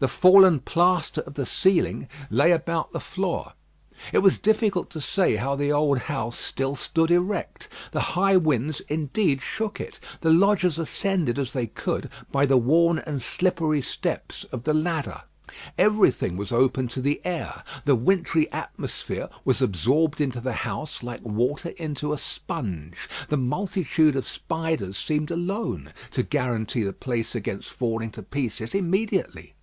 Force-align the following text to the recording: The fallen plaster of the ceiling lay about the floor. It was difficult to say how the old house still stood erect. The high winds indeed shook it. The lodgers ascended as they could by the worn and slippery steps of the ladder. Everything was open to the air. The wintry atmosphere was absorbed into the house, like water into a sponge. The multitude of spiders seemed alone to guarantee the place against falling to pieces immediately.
The 0.00 0.08
fallen 0.08 0.58
plaster 0.58 1.20
of 1.20 1.34
the 1.34 1.46
ceiling 1.46 2.08
lay 2.28 2.50
about 2.50 2.90
the 2.92 2.98
floor. 2.98 3.52
It 4.12 4.18
was 4.24 4.40
difficult 4.40 4.90
to 4.90 5.00
say 5.00 5.36
how 5.36 5.54
the 5.54 5.70
old 5.70 5.98
house 6.10 6.36
still 6.36 6.74
stood 6.74 7.12
erect. 7.12 7.68
The 7.92 8.00
high 8.00 8.36
winds 8.36 8.80
indeed 8.88 9.40
shook 9.40 9.80
it. 9.80 10.00
The 10.20 10.32
lodgers 10.32 10.80
ascended 10.80 11.38
as 11.38 11.52
they 11.52 11.68
could 11.68 12.10
by 12.32 12.44
the 12.44 12.56
worn 12.56 12.98
and 12.98 13.22
slippery 13.22 13.82
steps 13.82 14.42
of 14.50 14.64
the 14.64 14.74
ladder. 14.74 15.22
Everything 15.78 16.36
was 16.36 16.50
open 16.50 16.88
to 16.88 17.00
the 17.00 17.20
air. 17.24 17.62
The 17.84 17.94
wintry 17.94 18.50
atmosphere 18.50 19.28
was 19.44 19.62
absorbed 19.62 20.20
into 20.20 20.40
the 20.40 20.54
house, 20.54 21.04
like 21.04 21.22
water 21.24 21.68
into 21.68 22.12
a 22.12 22.18
sponge. 22.18 23.08
The 23.28 23.36
multitude 23.36 24.16
of 24.16 24.26
spiders 24.26 24.98
seemed 24.98 25.30
alone 25.30 25.92
to 26.10 26.24
guarantee 26.24 26.82
the 26.82 26.92
place 26.92 27.36
against 27.36 27.70
falling 27.70 28.10
to 28.12 28.24
pieces 28.24 28.74
immediately. 28.74 29.54